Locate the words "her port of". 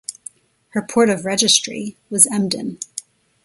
0.69-1.25